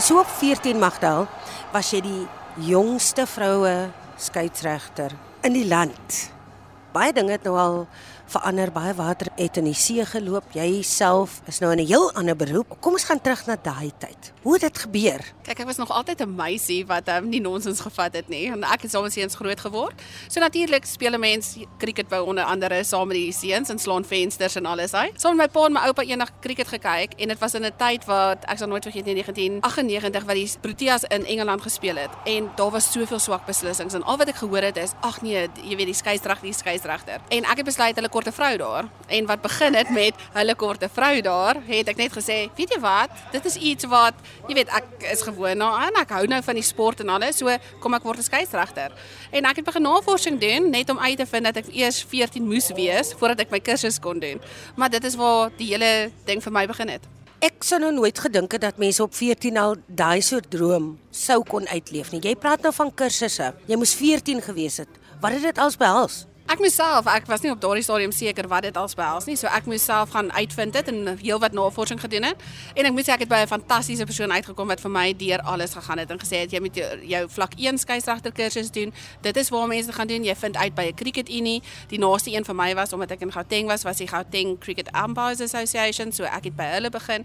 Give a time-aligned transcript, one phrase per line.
[0.00, 1.26] Okay, so op 14 Magdal
[1.74, 2.20] was jy die
[2.64, 5.12] jongste vroue skeieregter
[5.44, 6.14] in die land.
[6.94, 7.76] Baie dinge het nou al
[8.30, 10.46] verander, baie water het in die see geloop.
[10.54, 12.76] Jy self is nou in 'n heel ander beroep.
[12.80, 14.32] Kom ons gaan terug na daai tyd.
[14.42, 15.20] Hoe het dit gebeur?
[15.42, 18.50] Kyk, ek was nog altyd 'n meisie wat um, nie nonsens gevat het nie.
[18.50, 19.94] En ek het saam met seuns groot geword.
[20.28, 24.04] So natuurlik speel 'n mens cricket by onder andere saam met die seuns en slaan
[24.04, 25.20] vensters en alles uit.
[25.20, 27.72] Saam met my pa en my oupa eendag cricket gekyk en dit was in 'n
[27.76, 32.10] tyd wat ek sal nooit vergeet nie 1998 wat die Proteas in Engeland gespeel het
[32.24, 35.48] en daar was soveel swak beslissings en al wat ek gehoor het is ag nee,
[35.62, 37.20] jy weet die skeieregter, die skeieregter.
[37.28, 38.88] En ek het besluit hulle korte vrou daar.
[39.06, 42.80] En wat begin het met hulle korte vrou daar, het ek net gesê, weet jy
[42.82, 43.12] wat?
[43.32, 44.14] Dit is iets wat
[44.48, 45.96] jy weet ek is gewoond daaraan.
[46.02, 48.92] Ek hou nou van die sport en alles, so kom ek word 'n skeieregter.
[49.32, 52.44] En ek het begin navorsing doen net om uit te vind dat ek eers 14
[52.44, 54.40] moes wees voordat ek my kursus kon doen.
[54.76, 57.02] Maar dit is waar die hele ding vir my begin het.
[57.40, 61.42] Ek sou nou nooit gedink het dat mense op 14 al daai soort droom sou
[61.42, 62.20] kon uitleef nie.
[62.20, 63.54] Jy praat nou van kursusse.
[63.66, 64.88] Jy moes 14 gewees het.
[65.20, 66.29] Wat het dit als behels?
[66.50, 69.46] Ek myself, ek was nie op daardie stadium seker wat dit als behels nie, so
[69.46, 72.40] ek moes self gaan uitvind dit en heelwat navorsing gedoen het.
[72.74, 75.38] En ek moet sê ek het by 'n fantastiese persoon uitgekom wat vir my deur
[75.46, 78.92] alles gegaan het en gesê het jy moet jou, jou vlak 1 skeieregter kursus doen.
[79.22, 80.24] Dit is waar mense gaan doen.
[80.24, 81.62] Jy vind uit by 'n cricket unie.
[81.88, 84.88] Die naaste een vir my was omdat ek in Gauteng was, was die Gauteng Cricket
[84.92, 87.24] Umpires Association, so ek het by hulle begin.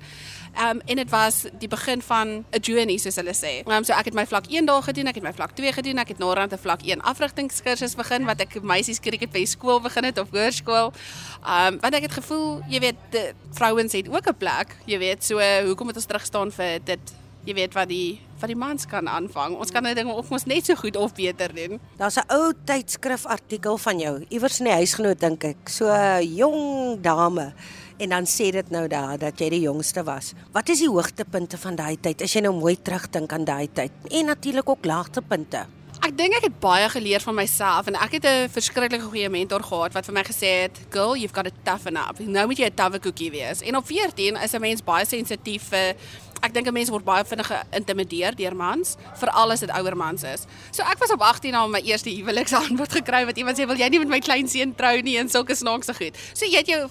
[0.53, 3.65] Um, en dit was die begin van 'n journey soos hulle sê.
[3.67, 5.97] Um, so ek het my vlak 1 daar gedoen, ek het my vlak 2 gedoen,
[5.97, 9.81] ek het na rand 'n vlak 1 afrigtingskursus begin wat ek meisies cricket by skool
[9.81, 10.93] begin het of hoërskool.
[11.41, 13.19] Um, want ek het gevoel, jy weet,
[13.55, 17.15] vrouens het ook 'n plek, jy weet, so hoekom moet ons terug staan vir dit
[17.45, 19.53] jy weet wat die wat die mans kan aanvang.
[19.55, 21.79] Ons kan nou dinge of ons net so goed of beter doen.
[21.97, 25.69] Daar's 'n ou tydskrif artikel van jou iewers in die huisgenoot dink ek.
[25.69, 25.85] So
[26.19, 27.53] jong dame
[27.97, 30.33] en dan sê dit nou daar dat jy die jongste was.
[30.51, 33.91] Wat is die hoogtepunte van daai tyd as jy nou mooi terugdink aan daai tyd?
[34.11, 35.65] En natuurlik ook laagtepunte.
[36.05, 39.63] Ek dink ek het baie geleer van myself en ek het 'n verskriklike goeie mentor
[39.63, 42.19] gehad wat vir my gesê het, "Girl, you've got to toughen up.
[42.19, 45.63] Nou moet jy 'n tawwe koekie wees." En op 14 is 'n mens baie sensitief
[45.69, 45.95] vir
[46.41, 50.23] ek dink 'n mens word baie vinnig geïntimideer deur mans, veral as dit ouer mans
[50.23, 50.45] is.
[50.71, 53.87] So ek was op 18 na my eerste huweliksaanbod gekry wat iemand sê, "Wil jy
[53.89, 56.17] nie met my klein seun trou nie?" en sulke snaakse goed.
[56.33, 56.89] So jy het jou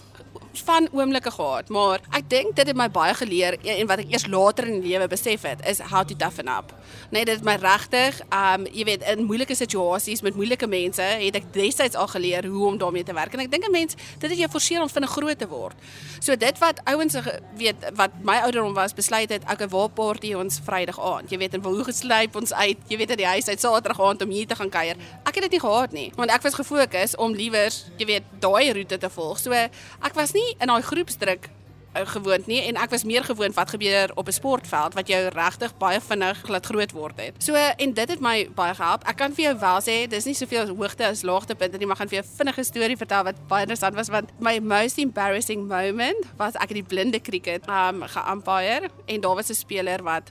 [0.62, 4.26] van oomblikke gehad, maar ek dink dit het my baie geleer en wat ek eers
[4.26, 6.74] later in die lewe besef het is how to toughen up.
[7.10, 11.36] Nee, dit het my regtig, um jy weet, in moeilike situasies met moeilike mense het
[11.36, 14.30] ek destyds al geleer hoe om daarmee te werk en ek dink 'n mens dit
[14.30, 15.76] het jou forceer om vinnig groot te word.
[16.20, 17.16] So dit wat ouens
[17.56, 21.30] weet wat my ouderdom was besluit het ek 'n waar party ons Vrydag aand.
[21.30, 24.22] Jy weet en hoe geslyp ons uit, jy weet uit die huis uit Saterdag aand
[24.22, 24.96] om hier te gaan kuier.
[25.34, 28.70] Ek het dit nie gehad nie, want ek was gefokus om liewer, jy weet, daai
[28.76, 29.40] roete te volg.
[29.42, 33.56] So ek was nie in daai groepsdruk eh, gewoond nie en ek was meer gewoond
[33.58, 37.42] wat gebeur op 'n sportveld wat jou regtig baie vinnig glad groot word het.
[37.42, 39.02] So en dit het my baie gehelp.
[39.08, 42.08] Ek kan vir jou wel sê dis nie soveel hoogte as laagtepunte nie, maar gaan
[42.08, 46.54] vir jou vinnige storie vertel wat baie interessant was want my most embarrassing moment was
[46.54, 50.30] ek het die blinde cricket um ge-umpire en daar was 'n speler wat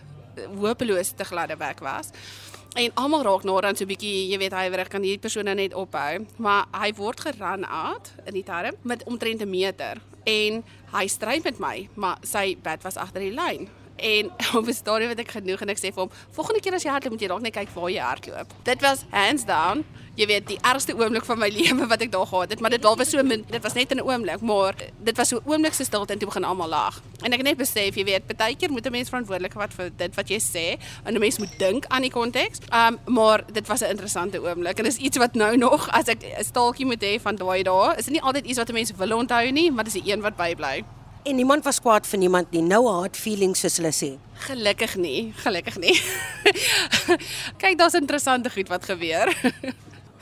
[0.60, 2.08] hopeloos te gladde weg was.
[2.74, 5.56] En almal raak dan so 'n bietjie, jy weet, hy weer kan hierdie persoon nou
[5.56, 10.64] net ophou, maar hy word geran uit in die term met omtrent 'n meter en
[10.92, 13.70] hy stry met my, maar sy bat was agter die lyn.
[14.04, 16.84] En op 'n stadium het ek genoeg en ek sê vir hom, volgende keer as
[16.84, 18.50] jy hardloop moet jy dalk net kyk waar jy hardloop.
[18.64, 19.86] Dit was hands down
[20.20, 22.84] jy weet die ergste oomblik van my lewe wat ek daar gehad het, maar dit
[22.84, 25.84] was so min, dit was net 'n oomblik, maar dit was so 'n oomblik se
[25.84, 27.02] stilte en toe begin almal lag.
[27.24, 29.90] En ek het net besef, jy weet, baie keer moet 'n mens verantwoordelik wat vir
[29.98, 32.60] dit wat jy sê, en 'n mens moet dink aan die konteks.
[32.72, 36.22] Um maar dit was 'n interessante oomblik en is iets wat nou nog as ek
[36.24, 38.92] 'n staaltjie moet hê van daai dae, is dit nie altyd iets wat 'n mens
[38.98, 40.84] wil onthou nie, maar dis die een wat bybly.
[41.24, 42.62] En niemand was kwaad vir niemand nie.
[42.62, 44.10] Nou hard feelings soos hulle sê.
[44.44, 45.94] Gelukkig nie, gelukkig nie.
[47.62, 49.32] Kyk, daar's interessante goed wat gebeur.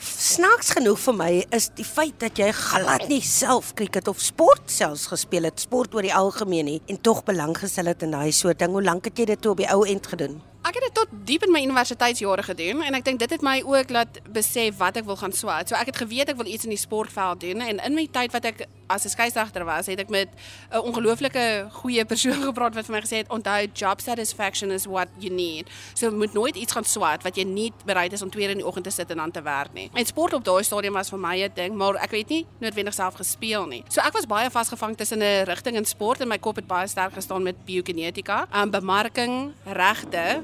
[0.01, 4.69] Snaaks genoeg vir my is die feit dat jy glad nie self cricket of sport
[4.73, 8.31] selfs gespeel het, sport oor die algemeen nie en tog belang gestel het in daai
[8.33, 8.73] soort ding.
[8.73, 10.37] Hoe lank het jy dit toe op die ou end gedoen?
[10.61, 13.89] Ek het tot diep in my universiteitsjare gedoen en ek dink dit het my ook
[13.93, 15.71] laat besef wat ek wil gaan swaat.
[15.71, 18.33] So ek het geweet ek wil iets in die sportveld doen en in my tyd
[18.35, 20.29] wat ek as 'n skeieregter was, het ek met
[20.71, 25.07] 'n ongelooflike goeie persoon gepraat wat vir my gesê het onthou job satisfaction is what
[25.17, 25.69] you need.
[25.93, 28.65] So moet nooit iets gaan swaat wat jy nie bereid is om 2 in die
[28.65, 29.89] oggend te sit en aan te werk nie.
[29.93, 32.93] En sport op daai stadium was vir my 'n ding, maar ek weet nie noodwendig
[32.93, 33.83] self gespeel nie.
[33.87, 36.87] So ek was baie vasgevang tussen 'n rigting in sport en my kop het baie
[36.87, 40.43] sterk gestaan met biokinetika, um, bemarking, regte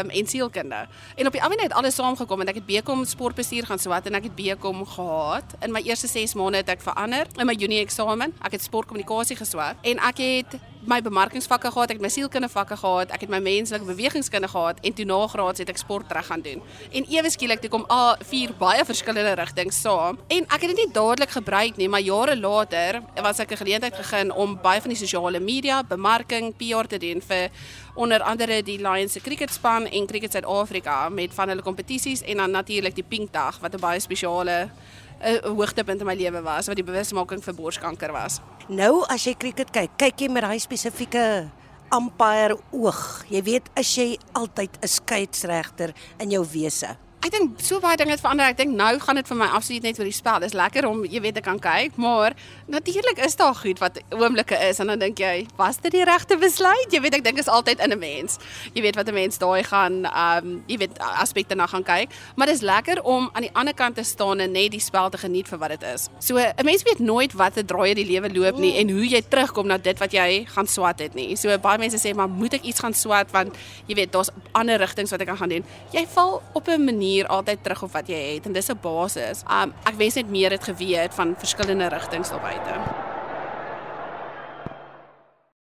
[0.00, 0.86] um en sielkunde.
[1.16, 4.14] En op die ander net alles saamgekom en ek het BCom sportbestuur gaan swat en
[4.14, 5.56] ek het BCom gehad.
[5.60, 7.26] In my eerste 6 maande het ek verander.
[7.36, 8.34] In my junie eksamen.
[8.42, 12.76] Ek het sportkommunikasie geswaar en ek het my bemarkingsvakke gehad, ek het my sielkundige vakke
[12.76, 16.26] gehad, ek het my menslike bewegingskunde gehad en toe na graads het ek sport reg
[16.26, 16.62] gaan doen.
[16.92, 20.82] En ewe skielik toe kom al vier baie verskillende rigtings saam en ek het dit
[20.84, 24.90] nie dadelik gebruik nie, maar jare later was ek 'n geleentheid gegee om baie van
[24.90, 27.50] die sosiale media, bemarking, PR te doen vir
[27.94, 32.50] onder andere die Lions se cricketspan en Cricket Suid-Afrika met van hulle kompetisies en dan
[32.50, 34.70] natuurlik die Pinkdag wat 'n baie spesiale
[35.20, 38.40] 'n hoogtepunt in my lewe was wat die bewusmaking vir borskanker was.
[38.68, 41.50] Nou as jy cricket kyk, kyk jy met daai spesifieke
[41.94, 43.24] umpire oog.
[43.30, 46.96] Jy weet as jy altyd 'n skeieregter in jou wese.
[47.24, 48.46] Ek dink so baie dinge het verander.
[48.52, 50.38] Ek dink nou gaan dit vir my absoluut net oor die spel.
[50.44, 52.36] Dis lekker om jy weet te kan kyk, maar
[52.70, 56.36] natuurlik is daar goed wat oomblikke is en dan dink jy, was dit die regte
[56.38, 56.92] besluit?
[56.92, 58.38] Jy weet ek dink is altyd in 'n mens.
[58.74, 62.12] Jy weet wat 'n mens daai gaan ehm um, jy weet aspekte na gaan kyk,
[62.36, 65.18] maar dis lekker om aan die ander kant te staan en net die spel te
[65.18, 66.08] geniet vir wat dit is.
[66.18, 69.22] So 'n mens weet nooit wat 'n draai die lewe loop nie en hoe jy
[69.28, 71.36] terugkom na dit wat jy gaan swat het nie.
[71.36, 74.78] So baie mense sê maar moet ek iets gaan swat want jy weet daar's ander
[74.78, 75.64] rigtings wat ek kan gaan doen.
[75.92, 78.78] Jy val op 'n manier manier altyd terug op wat jy het en dis 'n
[78.82, 79.42] basis.
[79.48, 83.05] Um ek wens net meer het geweet van verskillende rigtings daar buite.